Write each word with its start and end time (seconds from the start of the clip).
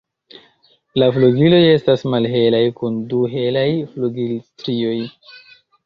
La 1.01 1.09
flugiloj 1.17 1.59
estas 1.75 2.07
malhelaj 2.15 2.63
kun 2.81 2.99
du 3.15 3.23
helaj 3.37 3.69
flugilstrioj. 3.95 4.95